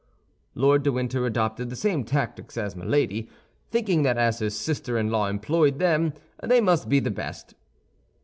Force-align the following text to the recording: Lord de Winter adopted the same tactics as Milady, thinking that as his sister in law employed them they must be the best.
Lord 0.55 0.81
de 0.81 0.91
Winter 0.91 1.27
adopted 1.27 1.69
the 1.69 1.75
same 1.75 2.03
tactics 2.03 2.57
as 2.57 2.75
Milady, 2.75 3.29
thinking 3.69 4.01
that 4.01 4.17
as 4.17 4.39
his 4.39 4.57
sister 4.57 4.97
in 4.97 5.11
law 5.11 5.27
employed 5.27 5.77
them 5.77 6.13
they 6.41 6.59
must 6.59 6.89
be 6.89 6.99
the 6.99 7.11
best. 7.11 7.53